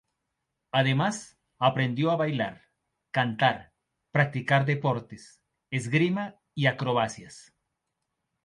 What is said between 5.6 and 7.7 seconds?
esgrima y acrobacias.